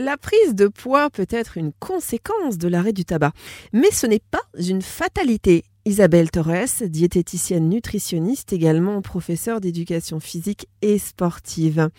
[0.00, 3.32] La prise de poids peut être une conséquence de l'arrêt du tabac,
[3.74, 5.64] mais ce n'est pas une fatalité.
[5.84, 11.90] Isabelle Torres, diététicienne nutritionniste, également professeure d'éducation physique et sportive.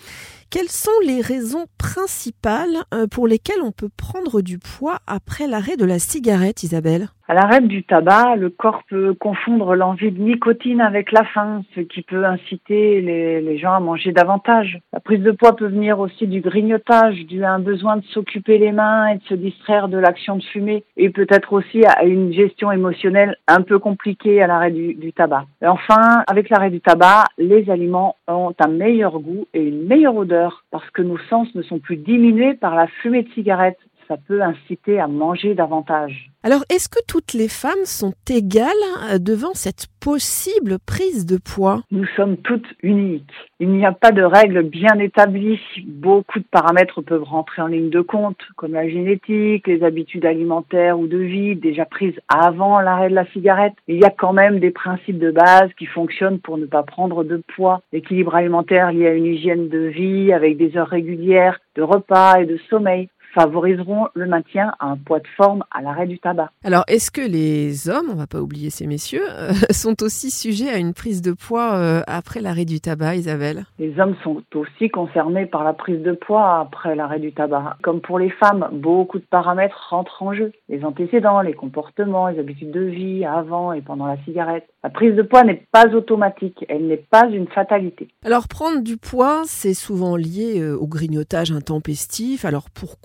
[0.49, 5.77] Quelles sont les raisons principales euh, pour lesquelles on peut prendre du poids après l'arrêt
[5.77, 7.09] de la cigarette, Isabelle?
[7.27, 11.79] À l'arrêt du tabac, le corps peut confondre l'envie de nicotine avec la faim, ce
[11.79, 14.79] qui peut inciter les, gens à manger davantage.
[14.91, 18.57] La prise de poids peut venir aussi du grignotage, dû à un besoin de s'occuper
[18.57, 22.33] les mains et de se distraire de l'action de fumer, et peut-être aussi à une
[22.33, 25.45] gestion émotionnelle un peu compliquée à l'arrêt du, du tabac.
[25.61, 30.15] Et enfin, avec l'arrêt du tabac, les aliments ont un meilleur goût et une meilleure
[30.15, 33.77] odeur parce que nos sens ne sont plus diminués par la fumée de cigarette.
[34.13, 36.29] Ça peut inciter à manger davantage.
[36.43, 38.67] Alors, est-ce que toutes les femmes sont égales
[39.09, 41.81] euh, devant cette possible prise de poids?
[41.89, 43.31] Nous sommes toutes uniques.
[43.59, 45.59] Il n'y a pas de règles bien établies.
[45.85, 50.99] Beaucoup de paramètres peuvent rentrer en ligne de compte, comme la génétique, les habitudes alimentaires
[50.99, 53.73] ou de vie déjà prises avant l'arrêt de la cigarette.
[53.87, 57.23] Il y a quand même des principes de base qui fonctionnent pour ne pas prendre
[57.23, 57.81] de poids.
[57.93, 62.45] L'équilibre alimentaire lié à une hygiène de vie avec des heures régulières de repas et
[62.45, 66.51] de sommeil favoriseront le maintien à un poids de forme à l'arrêt du tabac.
[66.63, 70.69] Alors, est-ce que les hommes, on va pas oublier ces messieurs, euh, sont aussi sujets
[70.69, 73.65] à une prise de poids euh, après l'arrêt du tabac, Isabelle?
[73.79, 77.77] Les hommes sont aussi concernés par la prise de poids après l'arrêt du tabac.
[77.81, 80.51] Comme pour les femmes, beaucoup de paramètres rentrent en jeu.
[80.69, 84.67] Les antécédents, les comportements, les habitudes de vie avant et pendant la cigarette.
[84.83, 88.09] La prise de poids n'est pas automatique, elle n'est pas une fatalité.
[88.25, 92.45] Alors, prendre du poids, c'est souvent lié euh, au grignotage intempestif.
[92.45, 92.99] Alors, pour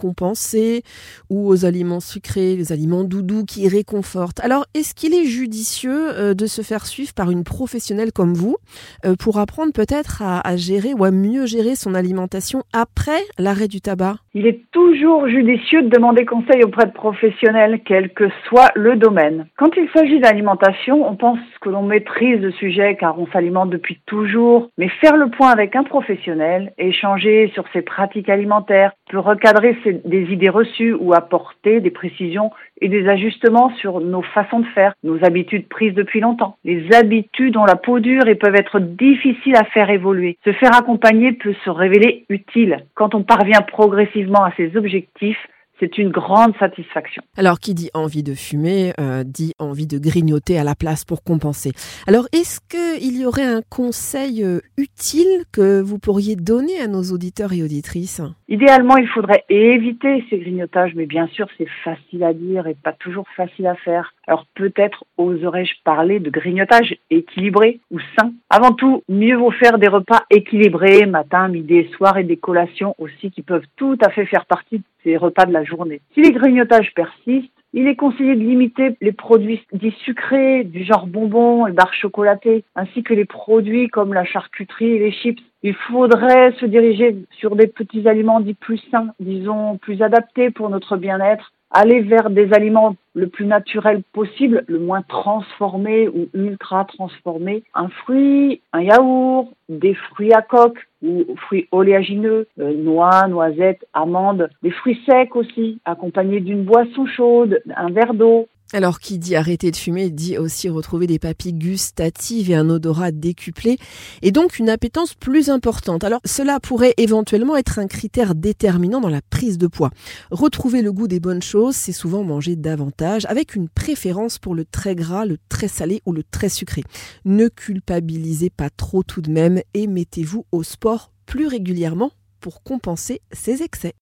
[1.30, 4.40] ou aux aliments sucrés, les aliments doudous qui réconfortent.
[4.40, 8.56] Alors, est-ce qu'il est judicieux euh, de se faire suivre par une professionnelle comme vous
[9.04, 13.80] euh, pour apprendre peut-être à, gérer ou à mieux gérer son alimentation après l'arrêt du
[13.80, 14.16] tabac?
[14.34, 19.46] Il est toujours judicieux de demander conseil auprès de professionnels, quel que soit le domaine.
[19.56, 24.00] Quand il s'agit d'alimentation, on pense que l'on maîtrise le sujet car on s'alimente depuis
[24.06, 29.76] toujours, mais faire le point avec un professionnel, échanger sur ses pratiques alimentaires, peut recadrer
[30.04, 34.94] des idées reçues ou apporter des précisions et des ajustements sur nos façons de faire,
[35.02, 36.56] nos habitudes prises depuis longtemps.
[36.64, 40.36] Les habitudes ont la peau dure et peuvent être difficiles à faire évoluer.
[40.44, 45.48] Se faire accompagner peut se révéler utile quand on parvient progressivement à ses objectifs
[45.80, 47.22] c'est une grande satisfaction.
[47.36, 51.22] Alors, qui dit envie de fumer, euh, dit envie de grignoter à la place pour
[51.22, 51.72] compenser.
[52.06, 57.02] Alors, est-ce qu'il y aurait un conseil euh, utile que vous pourriez donner à nos
[57.02, 58.22] auditeurs et auditrices?
[58.48, 62.92] Idéalement, il faudrait éviter ces grignotages, mais bien sûr, c'est facile à dire et pas
[62.92, 64.14] toujours facile à faire.
[64.28, 68.32] Alors, peut-être oserais-je parler de grignotage équilibré ou sain.
[68.50, 72.94] Avant tout, mieux vaut faire des repas équilibrés, matin, midi et soir, et des collations
[72.98, 76.02] aussi qui peuvent tout à fait faire partie de ces repas de la journée.
[76.12, 81.06] Si les grignotages persistent, il est conseillé de limiter les produits dits sucrés, du genre
[81.06, 85.42] bonbons et barres chocolatées, ainsi que les produits comme la charcuterie et les chips.
[85.62, 90.68] Il faudrait se diriger sur des petits aliments dits plus sains, disons plus adaptés pour
[90.68, 96.84] notre bien-être, aller vers des aliments le plus naturel possible, le moins transformé ou ultra
[96.84, 97.62] transformé.
[97.74, 104.48] Un fruit, un yaourt, des fruits à coque ou fruits oléagineux, euh, noix, noisettes, amandes,
[104.62, 108.48] des fruits secs aussi, accompagnés d'une boisson chaude, un verre d'eau.
[108.74, 113.12] Alors, qui dit arrêter de fumer dit aussi retrouver des papilles gustatives et un odorat
[113.12, 113.78] décuplé,
[114.20, 116.04] et donc une appétence plus importante.
[116.04, 119.90] Alors, cela pourrait éventuellement être un critère déterminant dans la prise de poids.
[120.30, 124.66] Retrouver le goût des bonnes choses, c'est souvent manger davantage, avec une préférence pour le
[124.66, 126.84] très gras, le très salé ou le très sucré.
[127.24, 132.10] Ne culpabilisez pas trop tout de même et mettez-vous au sport plus régulièrement
[132.40, 133.94] pour compenser ces excès.